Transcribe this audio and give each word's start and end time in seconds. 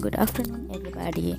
Good 0.00 0.14
afternoon, 0.14 0.70
everybody. 0.72 1.36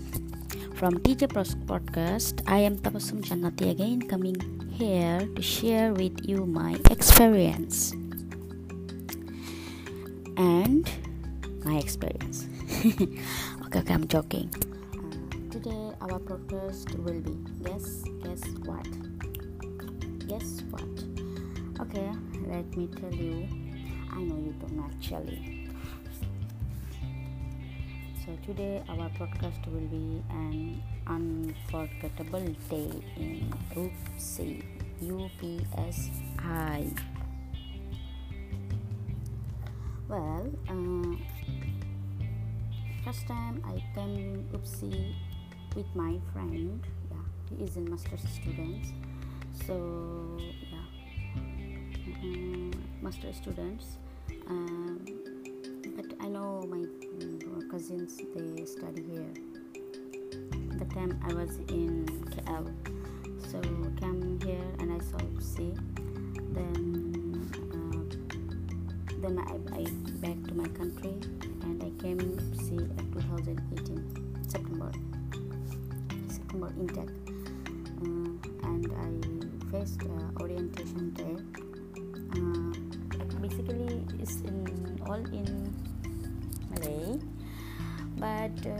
From 0.77 1.01
DJ 1.01 1.25
Pros 1.25 1.55
Podcast, 1.65 2.45
I 2.45 2.59
am 2.59 2.77
Tapasum 2.77 3.25
Jannati 3.25 3.71
again, 3.71 4.05
coming 4.05 4.37
here 4.69 5.17
to 5.33 5.41
share 5.41 5.93
with 5.93 6.13
you 6.29 6.45
my 6.45 6.77
experience 6.91 7.89
and 10.37 10.85
my 11.65 11.81
experience. 11.81 12.45
okay, 13.65 13.81
okay, 13.81 13.93
I'm 13.93 14.05
joking. 14.07 14.53
Today, 15.49 15.97
our 15.97 16.21
podcast 16.21 16.93
will 17.01 17.17
be 17.17 17.33
guess, 17.65 18.05
guess 18.21 18.45
what? 18.69 18.85
Guess 20.29 20.61
what? 20.69 20.93
Okay, 21.81 22.13
let 22.45 22.69
me 22.77 22.85
tell 22.93 23.09
you. 23.09 23.49
I 24.13 24.21
know 24.21 24.37
you 24.37 24.53
don't 24.61 24.85
actually. 24.85 25.60
So 28.31 28.37
today 28.53 28.81
our 28.87 29.09
podcast 29.19 29.59
will 29.67 29.87
be 29.91 30.23
an 30.29 30.81
unforgettable 31.05 32.47
day 32.69 32.87
in 33.17 33.51
UPSI. 33.75 34.63
UPSI. 35.03 36.97
Well, 40.07 40.49
uh, 40.69 41.15
first 43.03 43.27
time 43.27 43.61
I 43.67 43.83
came 43.95 44.47
UPSI 44.53 45.13
with 45.75 45.93
my 45.93 46.17
friend. 46.31 46.87
Yeah, 47.11 47.17
he 47.49 47.65
is 47.65 47.75
a 47.75 47.81
master's 47.81 48.23
student. 48.29 48.85
So 49.67 50.39
yeah, 50.71 51.41
mm, 52.23 52.73
master 53.01 53.33
students. 53.33 53.97
Um, 54.47 55.40
but 55.95 56.05
I 56.19 56.27
know 56.27 56.63
my 56.69 56.83
cousins 57.71 58.17
they 58.35 58.65
study 58.65 59.03
here. 59.03 59.33
The 60.77 60.85
time 60.93 61.19
i 61.29 61.33
was 61.33 61.57
in 61.69 62.05
kl 62.31 62.65
so 63.49 63.61
came 63.99 64.39
here 64.43 64.67
and 64.79 64.91
i 64.91 64.99
saw 64.99 65.19
see 65.39 65.71
then 66.55 66.79
uh, 67.71 68.03
then 69.21 69.39
I, 69.39 69.55
I 69.79 69.83
back 70.23 70.37
to 70.49 70.53
my 70.53 70.67
country 70.79 71.15
and 71.63 71.81
i 71.83 71.89
came 72.01 72.19
see 72.65 72.83
at 72.99 73.11
2018 73.13 74.43
september. 74.49 74.91
September 76.27 76.73
intake 76.79 77.15
uh, 78.01 78.67
and 78.67 78.85
i 79.05 79.71
faced 79.71 80.01
uh, 80.03 80.41
orientation 80.43 81.13
there. 81.13 81.39
Uh, 82.35 82.71
basically 83.39 84.03
it's 84.19 84.41
in 84.41 84.99
all 85.07 85.23
in 85.39 85.60
but 88.41 88.71
uh, 88.71 88.73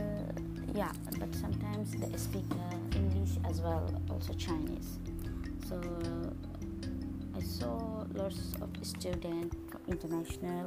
yeah 0.74 0.90
but 1.20 1.32
sometimes 1.36 1.92
they 1.92 2.16
speak 2.16 2.44
uh, 2.50 2.96
english 2.96 3.38
as 3.48 3.60
well 3.60 3.86
also 4.10 4.32
chinese. 4.32 4.98
So 5.68 5.78
i 7.36 7.40
saw 7.40 8.04
lots 8.14 8.54
of 8.60 8.70
students 8.82 9.54
international. 9.86 10.66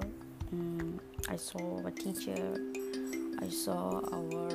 Um, 0.53 0.99
i 1.27 1.35
saw 1.35 1.85
a 1.85 1.91
teacher. 1.91 2.43
I 3.41 3.49
saw 3.49 3.99
our 4.17 4.49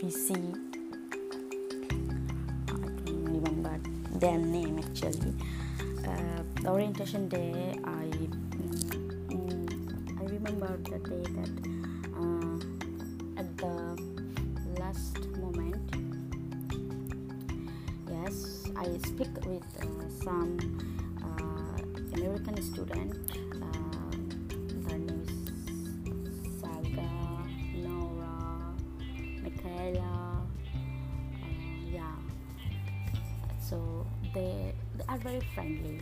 vc 0.00 0.28
i 2.68 3.10
don't 3.10 3.28
remember 3.36 3.74
their 4.22 4.38
name 4.38 4.78
actually. 4.78 5.34
Uh, 6.08 6.40
the 6.62 6.70
orientation 6.70 7.28
day 7.28 7.76
i 7.84 8.06
um, 9.34 9.66
i 10.20 10.24
remember 10.36 10.70
the 10.90 10.98
day 11.10 11.24
that 11.36 11.73
I 18.94 18.98
speak 18.98 19.34
with 19.44 19.64
uh, 19.82 20.08
some 20.22 20.54
uh, 21.18 22.16
American 22.16 22.62
student. 22.62 23.12
Uh, 23.60 24.88
her 24.88 24.98
name 24.98 25.26
is 25.26 26.60
Saga, 26.60 27.10
Nora, 27.74 28.72
Michaela. 29.42 30.46
Yeah. 31.90 32.14
So 33.58 34.06
they, 34.32 34.72
they 34.96 35.04
are 35.08 35.18
very 35.18 35.42
friendly. 35.56 36.00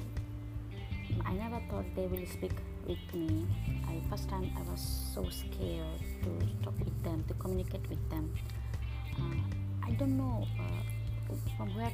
I 1.24 1.32
never 1.32 1.62
thought 1.70 1.86
they 1.96 2.06
will 2.08 2.26
speak 2.26 2.52
with 2.86 3.14
me. 3.14 3.46
I 3.88 4.02
first 4.10 4.28
time 4.28 4.52
I 4.54 4.70
was 4.70 4.82
so 5.14 5.26
scared 5.30 5.98
to 6.24 6.62
talk 6.62 6.78
with 6.78 7.02
them, 7.02 7.24
to 7.28 7.34
communicate 7.34 7.88
with 7.88 8.10
them. 8.10 8.34
Uh, 9.18 9.86
I 9.86 9.92
don't 9.92 10.18
know 10.18 10.46
uh, 10.60 11.34
from 11.56 11.74
where 11.74 11.90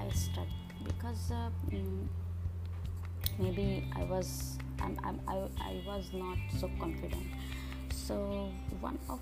I 0.00 0.08
start 0.12 0.48
because 0.84 1.30
uh, 1.30 1.50
mm, 1.70 2.06
maybe 3.38 3.84
I 3.94 4.04
was 4.04 4.56
I'm, 4.80 4.98
I'm, 5.04 5.20
I, 5.28 5.36
I 5.60 5.82
was 5.86 6.08
not 6.14 6.38
so 6.58 6.70
confident. 6.80 7.26
So 7.92 8.50
one 8.80 8.98
of 9.10 9.20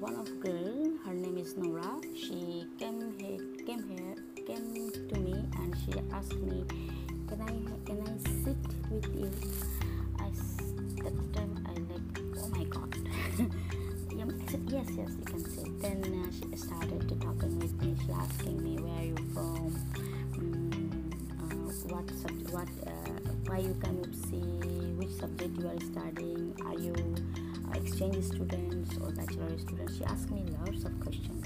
one 0.00 0.16
of 0.16 0.40
girl, 0.40 0.90
her 1.04 1.12
name 1.12 1.36
is 1.36 1.56
Nora. 1.56 2.00
She 2.16 2.66
came 2.78 3.12
here, 3.18 3.38
came 3.66 3.84
here, 3.84 4.16
came 4.46 4.90
to 5.08 5.20
me, 5.20 5.34
and 5.60 5.76
she 5.84 5.92
asked 6.12 6.40
me, 6.40 6.64
"Can 7.28 7.40
I 7.42 7.52
can 7.84 8.00
I 8.00 8.16
sit 8.44 8.64
with 8.90 9.08
you?" 9.14 9.30
I 10.20 10.30
that 11.04 11.16
time 11.34 11.52
I 11.68 11.72
like, 11.92 12.08
oh 12.40 12.48
my 12.48 12.64
god. 12.64 12.96
I 14.24 14.50
said 14.50 14.62
yes, 14.68 14.86
yes, 14.96 15.10
you 15.18 15.24
can 15.24 15.44
sit. 15.44 15.82
Then 15.82 16.13
why 23.54 23.60
you 23.60 23.74
come 23.74 24.02
see 24.12 24.40
which 24.98 25.10
subject 25.10 25.56
you 25.60 25.68
are 25.68 25.78
studying, 25.78 26.52
are 26.66 26.74
you 26.74 26.92
exchange 27.72 28.24
students 28.24 28.96
or 28.96 29.12
bachelor 29.12 29.56
students? 29.60 29.96
She 29.96 30.04
asked 30.04 30.30
me 30.32 30.42
lots 30.58 30.82
of 30.82 30.98
questions. 30.98 31.44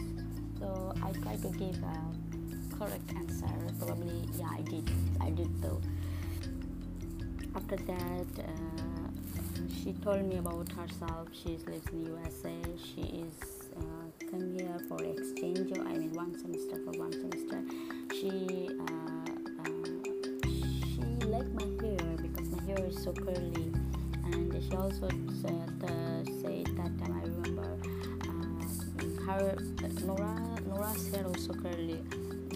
So 0.59 0.95
I 1.03 1.13
tried 1.21 1.43
to 1.43 1.51
give 1.51 1.77
a 1.83 2.77
correct 2.79 3.13
answer. 3.15 3.53
Probably, 3.79 4.27
yeah, 4.39 4.49
I 4.51 4.63
did. 4.63 4.91
I 5.21 5.29
did 5.29 5.61
though. 5.61 5.83
After 7.55 7.77
that. 7.77 8.33
Uh, 8.39 8.89
she 9.83 9.93
told 9.93 10.25
me 10.25 10.37
about 10.39 10.69
herself. 10.73 11.29
She 11.33 11.59
lives 11.67 11.89
in 11.93 12.07
USA. 12.07 12.55
She 12.83 13.03
is 13.27 13.35
curly, 23.13 23.73
and 24.25 24.53
she 24.63 24.77
also 24.77 25.09
said 25.43 25.73
uh, 25.85 26.25
said 26.41 26.67
that 26.77 26.93
time 26.99 27.15
I 27.15 27.25
remember 27.37 27.69
uh, 28.29 29.27
her 29.27 29.57
Nora 30.05 30.37
Nora's 30.67 31.13
hair 31.13 31.27
also 31.27 31.53
curly, 31.55 32.01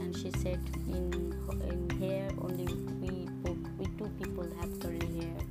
and 0.01 0.17
she 0.17 0.31
said 0.43 0.61
in 0.89 1.35
in 1.69 1.91
hair 2.01 2.31
only 2.41 2.67
we 3.01 3.29
we 3.79 3.87
two 3.99 4.11
people 4.19 4.49
have 4.61 4.81
curly 4.81 5.21
hair 5.21 5.43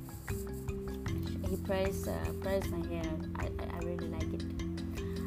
he 1.52 1.58
praised 1.58 2.08
uh, 2.08 2.14
praised 2.40 2.70
my 2.70 2.80
hair. 2.88 3.12
I, 3.36 3.44
I, 3.44 3.76
I, 3.76 3.78
really 3.84 4.08
like 4.08 4.32
it. 4.32 4.42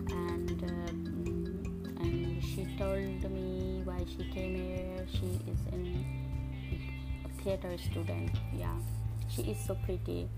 And 0.09 0.58
uh, 0.64 2.02
and 2.02 2.44
she 2.44 2.66
told 2.80 3.31
me 3.31 3.84
why 3.85 4.03
she 4.09 4.24
came 4.34 4.56
here. 4.56 5.06
She 5.12 5.40
is 5.52 5.59
in 5.72 6.03
a 7.25 7.44
theater 7.44 7.78
student. 7.78 8.31
Yeah, 8.58 8.73
she 9.35 9.41
is 9.43 9.58
so 9.66 9.76
pretty. 9.85 10.29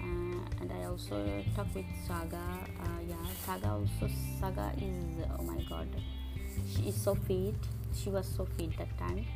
Uh, 0.00 0.60
and 0.60 0.72
I 0.72 0.84
also 0.86 1.44
talk 1.54 1.66
with 1.74 1.84
Saga. 2.06 2.36
Uh, 2.80 3.00
yeah, 3.06 3.16
Saga 3.44 3.68
also 3.70 4.08
Saga 4.40 4.72
is 4.78 5.26
oh 5.38 5.42
my 5.42 5.60
god, 5.68 5.88
she 6.72 6.88
is 6.88 6.96
so 6.96 7.14
fit. 7.14 7.56
She 7.94 8.10
was 8.10 8.26
so 8.26 8.46
fit 8.56 8.76
that 8.78 8.96
time, 8.98 9.26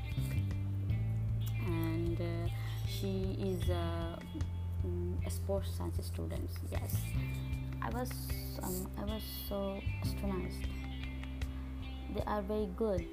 and 1.66 2.20
uh, 2.20 2.48
she 2.86 3.36
is 3.40 3.68
a 3.68 4.18
sports 5.28 5.70
science 5.76 6.04
students 6.04 6.54
yes 6.70 6.96
i 7.80 7.88
was 7.90 8.10
um, 8.62 8.86
i 8.98 9.04
was 9.04 9.22
so 9.48 9.80
astonished 10.02 10.66
they 12.14 12.22
are 12.26 12.42
very 12.42 12.68
good 12.76 13.06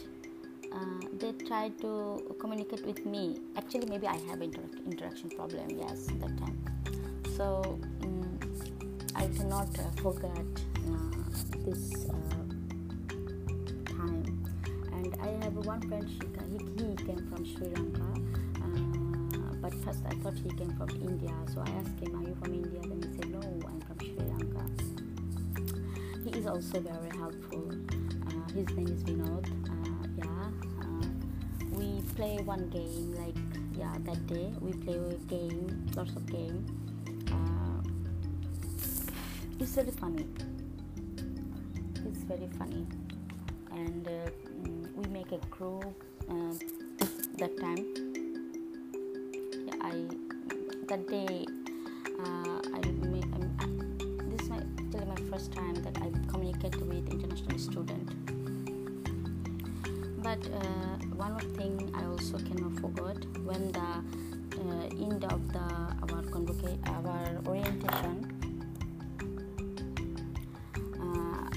uh, 0.71 0.99
they 1.19 1.31
try 1.45 1.69
to 1.81 2.35
communicate 2.39 2.85
with 2.85 3.05
me 3.05 3.39
actually 3.57 3.85
maybe 3.87 4.07
i 4.07 4.17
have 4.29 4.41
inter- 4.41 4.61
interaction 4.85 5.29
problem 5.29 5.69
yes 5.69 6.07
that 6.21 6.37
time 6.37 6.57
so 7.35 7.79
um, 8.03 8.39
i 9.15 9.27
cannot 9.27 9.69
uh, 9.79 9.83
forget 10.01 10.47
uh, 10.87 11.19
this 11.65 12.05
uh, 12.09 12.43
time 13.85 14.43
and 14.93 15.17
i 15.21 15.29
have 15.43 15.55
one 15.65 15.81
friend 15.87 16.09
she, 16.09 16.27
he, 16.51 16.57
he 16.77 16.95
came 16.95 17.27
from 17.29 17.45
sri 17.45 17.67
lanka 17.67 18.09
but 19.61 19.73
first 19.83 20.03
I 20.05 20.13
thought 20.15 20.33
he 20.35 20.49
came 20.49 20.73
from 20.77 20.89
India. 20.89 21.33
So 21.53 21.61
I 21.61 21.69
asked 21.71 21.99
him, 21.99 22.15
Are 22.15 22.27
you 22.27 22.35
from 22.41 22.53
India? 22.53 22.79
Then 22.81 23.01
he 23.01 23.17
said, 23.17 23.29
No, 23.31 23.39
I'm 23.39 23.81
from 23.81 23.99
Sri 23.99 24.15
Lanka. 24.17 24.63
he 26.23 26.29
is 26.39 26.47
also 26.47 26.79
very 26.79 27.17
helpful. 27.17 27.71
Uh, 28.27 28.53
his 28.53 28.67
name 28.69 28.87
is 28.87 29.03
Vinod. 29.03 29.45
Uh, 29.69 29.73
uh, 29.73 29.78
we 31.79 32.01
play 32.15 32.35
one 32.43 32.67
game 32.69 33.15
like 33.15 33.39
yeah 33.77 33.95
that 34.03 34.27
day 34.27 34.51
we 34.59 34.73
play 34.83 34.95
a 34.95 35.13
game, 35.31 35.87
lots 35.95 36.11
of 36.11 36.25
game. 36.25 36.65
Uh, 37.31 37.79
it's 39.59 39.75
very 39.75 39.91
funny. 39.91 40.25
It's 42.05 42.23
very 42.31 42.49
funny, 42.57 42.85
and 43.71 44.05
uh, 44.07 44.11
mm, 44.11 44.93
we 44.97 45.05
make 45.07 45.31
a 45.31 45.37
group 45.47 46.03
uh, 46.29 46.53
that 47.37 47.57
time. 47.61 47.85
Yeah, 49.67 49.79
I 49.81 49.93
that 50.87 51.07
day 51.07 51.45
uh, 52.19 52.59
I 52.75 52.81
I'm, 53.61 54.29
this 54.29 54.41
is 54.41 54.49
my, 54.49 54.57
actually 54.57 55.05
my 55.05 55.21
first 55.31 55.53
time 55.53 55.75
that 55.75 55.95
I 55.97 56.11
communicate 56.27 56.75
with 56.75 57.07
international 57.09 57.57
student. 57.57 58.28
But 60.29 60.45
uh, 60.53 60.97
one 61.17 61.39
thing 61.57 61.91
I 61.95 62.05
also 62.05 62.37
cannot 62.37 62.73
forget 62.79 63.17
when 63.47 63.71
the 63.71 63.91
uh, 64.61 65.05
end 65.05 65.25
of 65.25 65.41
the 65.51 65.67
our 66.05 66.21
convocation, 66.29 66.79
our 66.85 67.41
orientation. 67.47 68.15
Uh, 71.01 71.49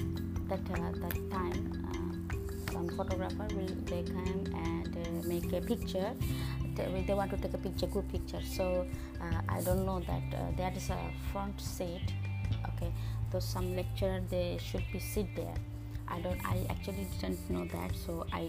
that 0.49 0.65
uh, 0.73 0.89
that 1.03 1.17
time, 1.29 1.61
uh, 1.85 2.71
some 2.71 2.89
photographer 2.97 3.45
will 3.53 3.75
they 3.85 4.01
come 4.09 4.41
and 4.65 4.97
uh, 4.97 5.27
make 5.27 5.53
a 5.53 5.61
picture. 5.61 6.09
They, 6.73 7.03
they 7.05 7.13
want 7.13 7.29
to 7.29 7.37
take 7.37 7.53
a 7.53 7.59
picture 7.59 7.85
group 7.85 8.11
picture. 8.11 8.41
So 8.41 8.87
i 9.49 9.61
don't 9.61 9.85
know 9.85 9.99
that 10.07 10.57
that 10.57 10.75
is 10.75 10.89
a 10.89 10.97
front 11.31 11.61
seat 11.61 12.11
okay? 12.69 12.91
So 13.31 13.39
some 13.39 13.75
lecturer 13.75 14.19
they 14.31 14.57
should 14.59 14.83
be 14.91 14.97
sit 14.97 15.35
there 15.35 15.59
i 16.13 16.19
don't 16.21 16.39
i 16.45 16.57
actually 16.69 17.07
didn't 17.19 17.49
know 17.49 17.65
that 17.73 17.91
so 18.05 18.25
i 18.31 18.47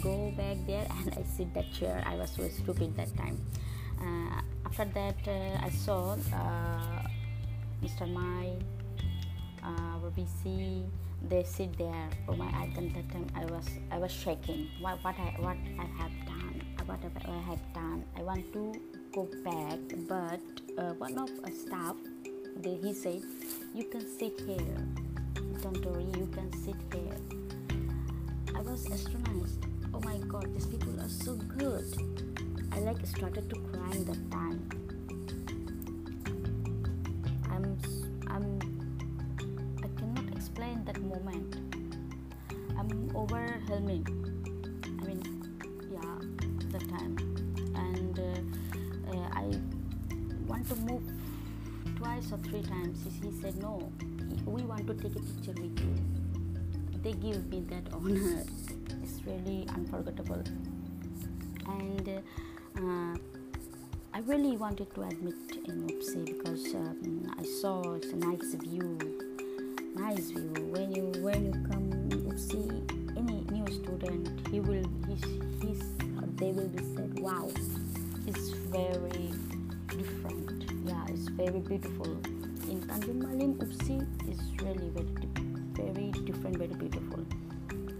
go 0.00 0.32
back 0.36 0.56
there 0.66 0.86
and 0.98 1.14
i 1.18 1.22
sit 1.36 1.52
that 1.54 1.70
chair 1.72 2.02
i 2.06 2.14
was 2.16 2.30
so 2.30 2.48
stupid 2.48 2.96
that 2.96 3.10
time 3.16 3.38
uh, 4.00 4.40
after 4.66 4.84
that 4.98 5.18
uh, 5.26 5.66
i 5.66 5.70
saw 5.70 6.16
uh, 6.32 7.02
mr 7.82 8.06
mai 8.12 8.54
uh, 9.62 10.10
VC, 10.16 10.88
they 11.28 11.44
sit 11.44 11.76
there. 11.76 12.08
Oh 12.26 12.34
my! 12.34 12.46
At 12.46 12.74
that 12.74 13.08
time, 13.12 13.26
I 13.36 13.44
was 13.44 13.68
I 13.92 13.98
was 13.98 14.10
shaking. 14.10 14.68
What 14.80 15.04
what 15.04 15.14
I 15.20 15.36
what 15.38 15.58
I 15.78 15.84
have 16.00 16.16
done 16.24 16.40
whatever 16.90 17.20
I 17.24 17.40
have 17.50 17.62
done. 17.72 18.04
I 18.16 18.22
want 18.22 18.52
to 18.52 18.72
go 19.12 19.28
back, 19.44 19.78
but 20.08 20.40
uh, 20.76 20.94
one 20.94 21.16
of 21.18 21.30
a 21.44 21.50
staff, 21.52 21.96
they, 22.56 22.74
he 22.74 22.92
said, 22.92 23.22
"You 23.74 23.84
can 23.84 24.02
sit 24.18 24.40
here. 24.40 25.09
Don't 25.62 25.84
worry, 25.84 26.04
you 26.16 26.26
can 26.32 26.50
sit 26.64 26.76
here." 26.92 27.16
I 28.54 28.60
was 28.62 28.86
astonished. 28.86 29.64
Oh 29.92 30.00
my 30.00 30.16
God, 30.28 30.52
these 30.54 30.66
people 30.66 30.98
are 31.00 31.08
so 31.08 31.34
good. 31.58 31.84
I 32.72 32.78
like 32.80 33.04
started 33.06 33.48
to 33.50 33.56
cry 33.68 33.96
that 34.08 34.30
time. 34.30 34.60
I'm 37.50 37.78
I'm 38.28 38.46
I 39.84 39.88
cannot 39.98 40.28
explain 40.36 40.84
that 40.84 41.00
moment. 41.02 41.56
I'm 42.78 43.10
overwhelming 43.14 44.04
I 44.84 45.04
mean, 45.06 45.22
yeah, 45.92 46.16
that 46.72 46.88
time 46.88 47.16
and 47.74 48.18
uh, 48.18 49.12
uh, 49.12 49.28
I 49.32 49.44
want 50.46 50.68
to 50.68 50.76
move 50.76 51.02
twice 51.96 52.32
or 52.32 52.38
three 52.38 52.62
times 52.62 53.04
he 53.22 53.30
said 53.40 53.56
no 53.60 53.92
we 54.46 54.62
want 54.62 54.86
to 54.86 54.94
take 54.94 55.16
a 55.16 55.20
picture 55.20 55.60
with 55.60 55.78
you. 55.80 55.94
They 57.02 57.12
give 57.12 57.46
me 57.48 57.60
that 57.70 57.92
honor. 57.92 58.44
It's 59.02 59.24
really 59.24 59.66
unforgettable. 59.74 60.42
And 61.66 62.22
uh, 62.76 63.18
I 64.12 64.18
really 64.20 64.56
wanted 64.56 64.94
to 64.94 65.02
admit 65.02 65.34
in 65.64 65.86
UPSI 65.88 66.26
because 66.26 66.74
um, 66.74 67.34
I 67.38 67.42
saw 67.44 67.94
it's 67.94 68.08
a 68.08 68.16
nice 68.16 68.54
view. 68.54 68.98
Nice 69.94 70.30
view. 70.30 70.52
When 70.70 70.92
you 70.92 71.12
when 71.22 71.46
you 71.46 71.52
come 71.68 71.90
UPSI 72.10 73.16
any 73.16 73.44
new 73.50 73.66
student 73.72 74.46
he 74.48 74.60
will 74.60 74.84
he's, 75.08 75.24
he's 75.62 75.82
they 76.36 76.52
will 76.52 76.68
be 76.68 76.82
said 76.94 77.18
wow 77.20 77.48
it's 78.26 78.50
very 78.70 79.30
different. 79.88 80.64
Yeah 80.84 81.04
it's 81.08 81.28
very 81.28 81.60
beautiful 81.60 82.20
in 82.70 82.80
Tanjung 82.86 83.18
Malim 83.18 83.54
UPSI 83.58 83.98
is 84.30 84.38
really 84.62 84.90
very 84.94 85.10
very 85.74 86.10
different 86.22 86.56
very 86.56 86.74
beautiful. 86.74 87.26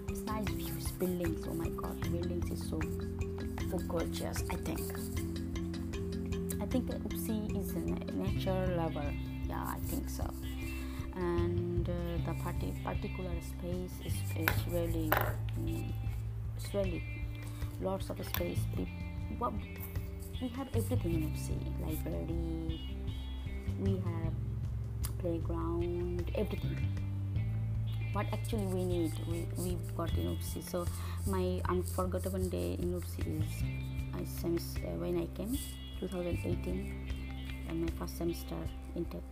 It's 0.09 0.21
nice 0.21 0.49
views 0.49 0.93
buildings 0.93 1.45
oh 1.49 1.55
my 1.55 1.69
god. 1.71 1.99
Buildings 2.13 2.51
is 2.55 2.63
so 2.71 2.79
so 3.71 3.79
gorgeous 3.89 4.45
I 4.49 4.57
think. 4.63 4.87
I 6.63 6.67
think 6.67 6.87
UPSI 6.87 7.39
is 7.59 7.75
a 7.75 7.83
nature 8.15 8.63
lover. 8.79 9.11
Yeah 9.49 9.75
I 9.77 9.81
think 9.91 10.09
so. 10.09 10.31
And 11.17 11.89
uh, 11.89 11.93
the 12.27 12.35
party 12.43 12.73
particular 12.85 13.35
space 13.43 13.95
is, 14.07 14.15
is 14.39 14.55
really 14.69 15.11
um, 15.13 15.93
it's 16.57 16.73
really 16.73 17.03
lots 17.81 18.09
of 18.09 18.25
space. 18.25 18.61
We, 18.77 18.87
we 20.41 20.49
have 20.49 20.69
everything 20.75 21.15
in 21.15 21.23
UPSI, 21.33 21.59
library, 21.81 22.81
we 23.81 23.93
have 23.97 24.33
playground, 25.21 26.31
everything. 26.35 26.77
What 28.13 28.27
actually 28.33 28.67
we 28.67 28.85
need, 28.85 29.13
we, 29.29 29.47
we 29.57 29.79
got 29.97 30.11
in 30.15 30.37
UPSI. 30.37 30.69
So 30.69 30.87
my 31.27 31.61
unforgettable 31.69 32.45
day 32.49 32.77
in 32.81 33.01
UPSI 33.01 33.43
is 33.43 34.45
I 34.45 34.49
uh, 34.49 34.91
when 34.99 35.17
I 35.19 35.27
came, 35.37 35.57
2018, 36.01 37.09
and 37.69 37.81
my 37.83 37.93
first 37.99 38.19
semester 38.19 38.57
in 38.97 39.05
tech. 39.05 39.23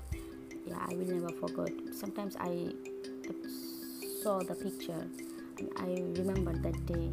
Yeah, 0.66 0.78
I 0.86 0.94
will 0.94 1.06
never 1.06 1.32
forget. 1.40 1.72
Sometimes 1.92 2.36
I 2.38 2.72
saw 4.22 4.38
the 4.40 4.54
picture 4.54 5.06
and 5.58 5.68
I 5.78 6.20
remember 6.20 6.52
that 6.52 6.86
day 6.86 7.10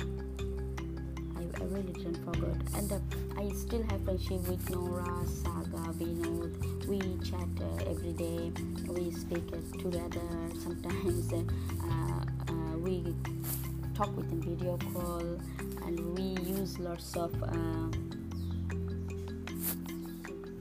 I 1.75 1.79
really 1.79 1.91
didn't. 1.91 2.73
And 2.73 2.89
uh, 2.89 2.99
I 3.37 3.49
still 3.49 3.83
have 3.89 4.01
friendship 4.05 4.47
with 4.47 4.69
Nora, 4.69 5.27
Saga, 5.27 5.91
Vinod. 5.99 6.87
We 6.87 6.99
chat 7.29 7.49
uh, 7.59 7.91
every 7.91 8.13
day. 8.13 8.53
We 8.87 9.11
speak 9.11 9.43
uh, 9.51 9.77
together. 9.77 10.21
Sometimes 10.63 11.33
uh, 11.33 12.23
uh, 12.47 12.77
we 12.77 13.13
talk 13.93 14.15
with 14.15 14.29
them 14.29 14.41
video 14.41 14.77
call, 14.93 15.19
and 15.85 16.17
we 16.17 16.41
use 16.49 16.79
lots 16.79 17.13
of 17.17 17.33
uh, 17.43 17.89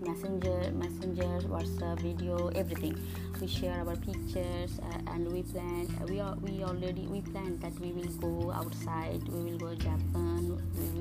messenger, 0.04 0.73
messenger, 0.73 1.47
WhatsApp, 1.49 2.00
video, 2.00 2.49
everything. 2.49 2.99
We 3.40 3.47
share 3.47 3.85
our 3.87 3.97
pictures, 3.97 4.78
uh, 4.80 5.12
and 5.12 5.30
we 5.33 5.42
plan. 5.42 5.88
Uh, 6.00 6.06
we 6.06 6.21
are 6.21 6.37
we 6.37 6.62
already 6.62 7.06
we 7.06 7.21
plan 7.21 7.59
that 7.59 7.78
we 7.80 7.92
will 7.92 8.12
go 8.18 8.52
outside. 8.52 9.23
We 9.28 9.50
will 9.50 9.59
go 9.59 9.75
Japan. 9.75 10.61
We 10.78 10.93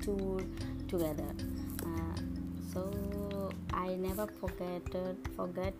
tour 0.00 0.40
together. 0.88 1.34
Uh, 1.84 2.16
so 2.72 3.50
I 3.72 3.94
never 3.94 4.26
forget 4.26 4.82
uh, 4.94 5.14
forget 5.36 5.74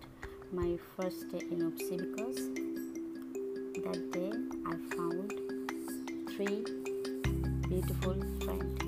my 0.52 0.78
first 0.96 1.28
day 1.30 1.42
in 1.50 1.70
UPSI 1.70 1.98
because 1.98 2.38
that 3.84 4.00
day 4.12 4.32
I 4.66 4.74
found 4.96 5.32
three 6.34 6.64
beautiful 7.68 8.16
friends. 8.44 8.80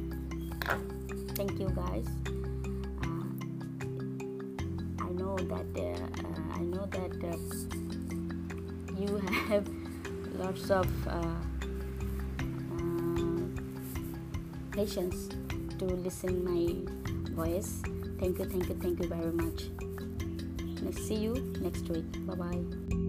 Thank 1.36 1.58
you 1.58 1.70
guys. 1.70 2.06
that 5.48 5.66
uh, 5.76 5.82
uh, 5.82 6.54
I 6.54 6.60
know 6.60 6.86
that 6.86 7.12
uh, 7.22 7.36
you 8.98 9.18
have 9.48 9.68
lots 10.38 10.70
of 10.70 10.86
patience 14.74 15.28
to 15.78 15.84
listen 15.84 16.44
my 16.44 16.64
voice. 17.32 17.82
Thank 18.18 18.38
you, 18.38 18.44
thank 18.44 18.68
you, 18.68 18.74
thank 18.74 19.00
you 19.00 19.08
very 19.08 19.32
much. 19.32 19.70
see 21.06 21.14
you 21.14 21.34
next 21.60 21.88
week. 21.88 22.26
Bye 22.26 22.34
bye. 22.34 23.03